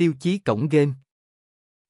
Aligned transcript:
Tiêu 0.00 0.14
chí 0.20 0.38
cổng 0.38 0.68
game 0.68 0.92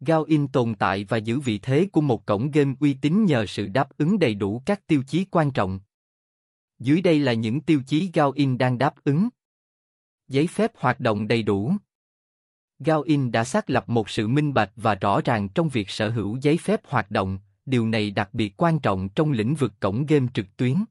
gao 0.00 0.24
in 0.24 0.48
tồn 0.48 0.74
tại 0.74 1.04
và 1.04 1.16
giữ 1.16 1.40
vị 1.40 1.58
thế 1.58 1.88
của 1.92 2.00
một 2.00 2.26
cổng 2.26 2.50
game 2.50 2.74
uy 2.80 2.94
tín 2.94 3.24
nhờ 3.24 3.46
sự 3.46 3.66
đáp 3.66 3.88
ứng 3.98 4.18
đầy 4.18 4.34
đủ 4.34 4.62
các 4.66 4.86
tiêu 4.86 5.02
chí 5.06 5.24
quan 5.30 5.50
trọng. 5.50 5.80
Dưới 6.78 7.00
đây 7.00 7.18
là 7.18 7.32
những 7.32 7.60
tiêu 7.60 7.82
chí 7.86 8.10
gao 8.14 8.30
in 8.30 8.58
đang 8.58 8.78
đáp 8.78 8.94
ứng. 9.04 9.28
Giấy 10.28 10.46
phép 10.46 10.72
hoạt 10.76 11.00
động 11.00 11.28
đầy 11.28 11.42
đủ. 11.42 11.72
gao 12.78 13.02
in 13.02 13.32
đã 13.32 13.44
xác 13.44 13.70
lập 13.70 13.88
một 13.88 14.10
sự 14.10 14.28
minh 14.28 14.54
bạch 14.54 14.72
và 14.76 14.94
rõ 14.94 15.20
ràng 15.24 15.48
trong 15.48 15.68
việc 15.68 15.90
sở 15.90 16.10
hữu 16.10 16.38
giấy 16.42 16.56
phép 16.56 16.80
hoạt 16.86 17.10
động, 17.10 17.38
điều 17.66 17.88
này 17.88 18.10
đặc 18.10 18.28
biệt 18.32 18.54
quan 18.56 18.78
trọng 18.78 19.08
trong 19.08 19.32
lĩnh 19.32 19.54
vực 19.54 19.72
cổng 19.80 20.06
game 20.06 20.26
trực 20.34 20.56
tuyến. 20.56 20.84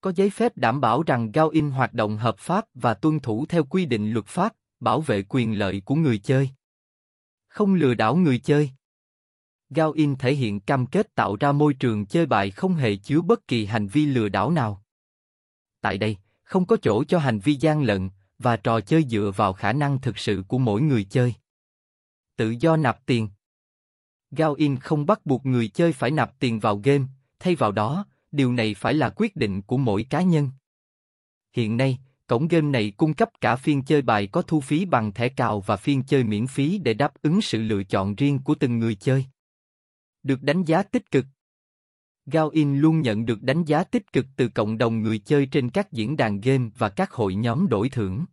Có 0.00 0.12
giấy 0.16 0.30
phép 0.30 0.56
đảm 0.56 0.80
bảo 0.80 1.02
rằng 1.02 1.32
gao 1.32 1.48
in 1.48 1.70
hoạt 1.70 1.94
động 1.94 2.16
hợp 2.16 2.38
pháp 2.38 2.64
và 2.74 2.94
tuân 2.94 3.20
thủ 3.20 3.46
theo 3.46 3.64
quy 3.64 3.86
định 3.86 4.12
luật 4.12 4.26
pháp, 4.26 4.54
bảo 4.82 5.00
vệ 5.00 5.22
quyền 5.28 5.58
lợi 5.58 5.82
của 5.84 5.94
người 5.94 6.18
chơi. 6.18 6.50
Không 7.48 7.74
lừa 7.74 7.94
đảo 7.94 8.16
người 8.16 8.38
chơi. 8.38 8.70
Gao 9.70 9.92
In 9.92 10.16
thể 10.16 10.34
hiện 10.34 10.60
cam 10.60 10.86
kết 10.86 11.14
tạo 11.14 11.36
ra 11.36 11.52
môi 11.52 11.74
trường 11.74 12.06
chơi 12.06 12.26
bài 12.26 12.50
không 12.50 12.74
hề 12.74 12.96
chứa 12.96 13.20
bất 13.20 13.48
kỳ 13.48 13.66
hành 13.66 13.88
vi 13.88 14.06
lừa 14.06 14.28
đảo 14.28 14.50
nào. 14.50 14.82
Tại 15.80 15.98
đây, 15.98 16.16
không 16.42 16.66
có 16.66 16.76
chỗ 16.82 17.04
cho 17.04 17.18
hành 17.18 17.38
vi 17.38 17.54
gian 17.54 17.82
lận, 17.82 18.10
và 18.38 18.56
trò 18.56 18.80
chơi 18.80 19.04
dựa 19.04 19.32
vào 19.36 19.52
khả 19.52 19.72
năng 19.72 20.00
thực 20.00 20.18
sự 20.18 20.44
của 20.48 20.58
mỗi 20.58 20.82
người 20.82 21.04
chơi. 21.04 21.34
Tự 22.36 22.50
do 22.60 22.76
nạp 22.76 23.06
tiền 23.06 23.28
Gao 24.30 24.54
In 24.54 24.76
không 24.76 25.06
bắt 25.06 25.26
buộc 25.26 25.46
người 25.46 25.68
chơi 25.68 25.92
phải 25.92 26.10
nạp 26.10 26.38
tiền 26.38 26.60
vào 26.60 26.76
game, 26.76 27.04
thay 27.38 27.54
vào 27.54 27.72
đó, 27.72 28.06
điều 28.32 28.52
này 28.52 28.74
phải 28.74 28.94
là 28.94 29.10
quyết 29.16 29.36
định 29.36 29.62
của 29.62 29.76
mỗi 29.76 30.06
cá 30.10 30.22
nhân. 30.22 30.50
Hiện 31.52 31.76
nay, 31.76 31.98
cổng 32.32 32.48
game 32.48 32.68
này 32.68 32.92
cung 32.96 33.14
cấp 33.14 33.30
cả 33.40 33.56
phiên 33.56 33.82
chơi 33.82 34.02
bài 34.02 34.26
có 34.26 34.42
thu 34.42 34.60
phí 34.60 34.84
bằng 34.84 35.12
thẻ 35.12 35.28
cào 35.28 35.60
và 35.60 35.76
phiên 35.76 36.02
chơi 36.02 36.24
miễn 36.24 36.46
phí 36.46 36.78
để 36.78 36.94
đáp 36.94 37.12
ứng 37.22 37.40
sự 37.40 37.62
lựa 37.62 37.82
chọn 37.82 38.14
riêng 38.14 38.38
của 38.38 38.54
từng 38.54 38.78
người 38.78 38.94
chơi. 38.94 39.24
Được 40.22 40.42
đánh 40.42 40.64
giá 40.64 40.82
tích 40.82 41.10
cực 41.10 41.26
Gaoin 42.26 42.76
luôn 42.76 43.00
nhận 43.00 43.26
được 43.26 43.42
đánh 43.42 43.64
giá 43.64 43.84
tích 43.84 44.12
cực 44.12 44.26
từ 44.36 44.48
cộng 44.48 44.78
đồng 44.78 45.02
người 45.02 45.18
chơi 45.18 45.46
trên 45.46 45.70
các 45.70 45.92
diễn 45.92 46.16
đàn 46.16 46.40
game 46.40 46.70
và 46.78 46.88
các 46.88 47.12
hội 47.12 47.34
nhóm 47.34 47.68
đổi 47.68 47.88
thưởng. 47.88 48.24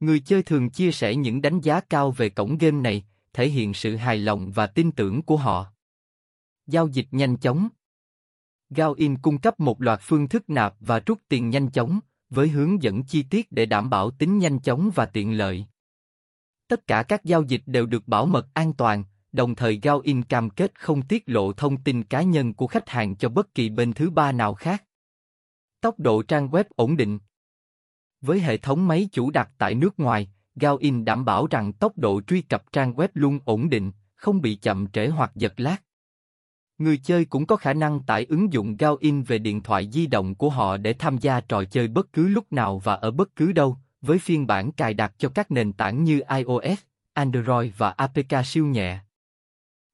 Người 0.00 0.20
chơi 0.20 0.42
thường 0.42 0.70
chia 0.70 0.92
sẻ 0.92 1.16
những 1.16 1.42
đánh 1.42 1.60
giá 1.60 1.80
cao 1.80 2.10
về 2.10 2.28
cổng 2.28 2.58
game 2.58 2.80
này, 2.80 3.04
thể 3.32 3.48
hiện 3.48 3.74
sự 3.74 3.96
hài 3.96 4.18
lòng 4.18 4.52
và 4.52 4.66
tin 4.66 4.92
tưởng 4.92 5.22
của 5.22 5.36
họ. 5.36 5.66
Giao 6.66 6.88
dịch 6.88 7.08
nhanh 7.10 7.36
chóng 7.36 7.68
Gaoin 8.70 9.18
cung 9.18 9.38
cấp 9.38 9.60
một 9.60 9.82
loạt 9.82 10.00
phương 10.02 10.28
thức 10.28 10.50
nạp 10.50 10.74
và 10.80 11.00
rút 11.00 11.18
tiền 11.28 11.50
nhanh 11.50 11.70
chóng, 11.70 12.00
với 12.30 12.48
hướng 12.48 12.82
dẫn 12.82 13.04
chi 13.04 13.22
tiết 13.22 13.52
để 13.52 13.66
đảm 13.66 13.90
bảo 13.90 14.10
tính 14.10 14.38
nhanh 14.38 14.60
chóng 14.60 14.90
và 14.94 15.06
tiện 15.06 15.38
lợi. 15.38 15.66
Tất 16.68 16.86
cả 16.86 17.02
các 17.02 17.24
giao 17.24 17.42
dịch 17.42 17.62
đều 17.66 17.86
được 17.86 18.08
bảo 18.08 18.26
mật 18.26 18.48
an 18.54 18.72
toàn, 18.72 19.04
đồng 19.32 19.54
thời 19.54 19.80
Gaoin 19.82 20.22
cam 20.22 20.50
kết 20.50 20.80
không 20.80 21.02
tiết 21.02 21.22
lộ 21.26 21.52
thông 21.52 21.82
tin 21.82 22.02
cá 22.02 22.22
nhân 22.22 22.54
của 22.54 22.66
khách 22.66 22.88
hàng 22.88 23.16
cho 23.16 23.28
bất 23.28 23.54
kỳ 23.54 23.68
bên 23.68 23.92
thứ 23.92 24.10
ba 24.10 24.32
nào 24.32 24.54
khác. 24.54 24.84
Tốc 25.80 25.98
độ 25.98 26.22
trang 26.22 26.48
web 26.48 26.64
ổn 26.76 26.96
định 26.96 27.18
Với 28.20 28.40
hệ 28.40 28.56
thống 28.56 28.88
máy 28.88 29.08
chủ 29.12 29.30
đặt 29.30 29.50
tại 29.58 29.74
nước 29.74 30.00
ngoài, 30.00 30.30
Gaoin 30.54 31.04
đảm 31.04 31.24
bảo 31.24 31.46
rằng 31.46 31.72
tốc 31.72 31.98
độ 31.98 32.20
truy 32.26 32.42
cập 32.42 32.72
trang 32.72 32.92
web 32.92 33.08
luôn 33.14 33.38
ổn 33.44 33.68
định, 33.68 33.92
không 34.14 34.40
bị 34.40 34.56
chậm 34.56 34.86
trễ 34.86 35.08
hoặc 35.08 35.32
giật 35.34 35.60
lag. 35.60 35.76
Người 36.78 36.96
chơi 36.96 37.24
cũng 37.24 37.46
có 37.46 37.56
khả 37.56 37.72
năng 37.72 38.02
tải 38.02 38.24
ứng 38.24 38.52
dụng 38.52 38.76
Gaoin 38.76 39.22
về 39.22 39.38
điện 39.38 39.62
thoại 39.62 39.88
di 39.92 40.06
động 40.06 40.34
của 40.34 40.50
họ 40.50 40.76
để 40.76 40.92
tham 40.92 41.18
gia 41.18 41.40
trò 41.40 41.64
chơi 41.64 41.88
bất 41.88 42.12
cứ 42.12 42.28
lúc 42.28 42.52
nào 42.52 42.78
và 42.78 42.94
ở 42.94 43.10
bất 43.10 43.36
cứ 43.36 43.52
đâu, 43.52 43.76
với 44.00 44.18
phiên 44.18 44.46
bản 44.46 44.72
cài 44.72 44.94
đặt 44.94 45.12
cho 45.18 45.28
các 45.28 45.50
nền 45.50 45.72
tảng 45.72 46.04
như 46.04 46.20
iOS, 46.36 46.78
Android 47.12 47.72
và 47.76 47.90
APK 47.90 48.46
siêu 48.46 48.66
nhẹ. 48.66 48.98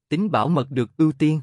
Tính 0.08 0.30
bảo 0.30 0.48
mật 0.48 0.70
được 0.70 0.96
ưu 0.96 1.12
tiên. 1.12 1.40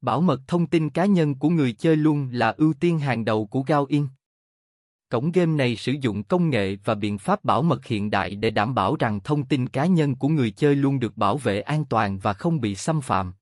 Bảo 0.00 0.20
mật 0.20 0.40
thông 0.46 0.66
tin 0.66 0.90
cá 0.90 1.06
nhân 1.06 1.34
của 1.34 1.48
người 1.48 1.72
chơi 1.72 1.96
luôn 1.96 2.28
là 2.32 2.54
ưu 2.56 2.72
tiên 2.80 2.98
hàng 2.98 3.24
đầu 3.24 3.46
của 3.46 3.62
Gaoin. 3.62 4.06
Cổng 5.08 5.32
game 5.32 5.52
này 5.52 5.76
sử 5.76 5.92
dụng 6.00 6.22
công 6.22 6.50
nghệ 6.50 6.76
và 6.84 6.94
biện 6.94 7.18
pháp 7.18 7.44
bảo 7.44 7.62
mật 7.62 7.86
hiện 7.86 8.10
đại 8.10 8.34
để 8.34 8.50
đảm 8.50 8.74
bảo 8.74 8.96
rằng 8.96 9.20
thông 9.20 9.44
tin 9.44 9.68
cá 9.68 9.86
nhân 9.86 10.14
của 10.14 10.28
người 10.28 10.50
chơi 10.50 10.76
luôn 10.76 11.00
được 11.00 11.16
bảo 11.16 11.36
vệ 11.36 11.60
an 11.60 11.84
toàn 11.84 12.18
và 12.18 12.32
không 12.32 12.60
bị 12.60 12.74
xâm 12.74 13.00
phạm. 13.00 13.32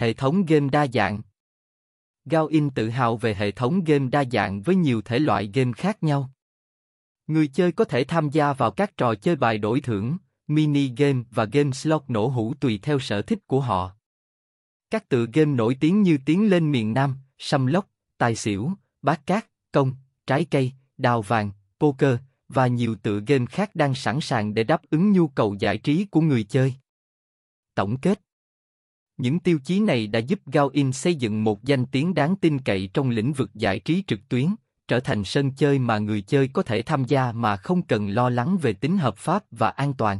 Hệ 0.00 0.12
thống 0.12 0.46
game 0.46 0.68
đa 0.68 0.86
dạng 0.86 1.20
Gaoin 2.24 2.70
tự 2.70 2.88
hào 2.88 3.16
về 3.16 3.34
hệ 3.34 3.50
thống 3.50 3.84
game 3.84 4.08
đa 4.08 4.24
dạng 4.32 4.62
với 4.62 4.76
nhiều 4.76 5.02
thể 5.02 5.18
loại 5.18 5.50
game 5.54 5.72
khác 5.72 6.02
nhau. 6.02 6.30
Người 7.26 7.48
chơi 7.48 7.72
có 7.72 7.84
thể 7.84 8.04
tham 8.04 8.30
gia 8.30 8.52
vào 8.52 8.70
các 8.70 8.96
trò 8.96 9.14
chơi 9.14 9.36
bài 9.36 9.58
đổi 9.58 9.80
thưởng, 9.80 10.16
mini 10.46 10.92
game 10.96 11.22
và 11.30 11.44
game 11.44 11.70
slot 11.70 12.02
nổ 12.08 12.26
hũ 12.26 12.54
tùy 12.60 12.78
theo 12.82 12.98
sở 12.98 13.22
thích 13.22 13.46
của 13.46 13.60
họ. 13.60 13.96
Các 14.90 15.08
tựa 15.08 15.26
game 15.32 15.52
nổi 15.54 15.76
tiếng 15.80 16.02
như 16.02 16.18
Tiến 16.24 16.50
lên 16.50 16.72
miền 16.72 16.94
Nam, 16.94 17.16
Sâm 17.38 17.66
lốc, 17.66 17.86
Tài 18.18 18.36
xỉu, 18.36 18.72
Bát 19.02 19.26
cát, 19.26 19.46
Công, 19.72 19.94
Trái 20.26 20.46
cây, 20.50 20.72
Đào 20.98 21.22
vàng, 21.22 21.50
Poker 21.80 22.16
và 22.48 22.66
nhiều 22.66 22.94
tựa 23.02 23.20
game 23.26 23.46
khác 23.46 23.70
đang 23.74 23.94
sẵn 23.94 24.20
sàng 24.20 24.54
để 24.54 24.64
đáp 24.64 24.80
ứng 24.90 25.12
nhu 25.12 25.28
cầu 25.28 25.56
giải 25.58 25.78
trí 25.78 26.04
của 26.04 26.20
người 26.20 26.44
chơi. 26.44 26.74
Tổng 27.74 28.00
kết 28.00 28.20
những 29.20 29.38
tiêu 29.38 29.58
chí 29.64 29.80
này 29.80 30.06
đã 30.06 30.18
giúp 30.18 30.40
Gaoin 30.46 30.92
xây 30.92 31.14
dựng 31.14 31.44
một 31.44 31.64
danh 31.64 31.86
tiếng 31.86 32.14
đáng 32.14 32.36
tin 32.36 32.58
cậy 32.58 32.90
trong 32.94 33.10
lĩnh 33.10 33.32
vực 33.32 33.50
giải 33.54 33.78
trí 33.78 34.04
trực 34.06 34.28
tuyến, 34.28 34.46
trở 34.88 35.00
thành 35.00 35.24
sân 35.24 35.52
chơi 35.52 35.78
mà 35.78 35.98
người 35.98 36.22
chơi 36.22 36.48
có 36.48 36.62
thể 36.62 36.82
tham 36.82 37.04
gia 37.04 37.32
mà 37.32 37.56
không 37.56 37.82
cần 37.82 38.08
lo 38.08 38.30
lắng 38.30 38.58
về 38.62 38.72
tính 38.72 38.98
hợp 38.98 39.16
pháp 39.16 39.44
và 39.50 39.70
an 39.70 39.94
toàn. 39.94 40.18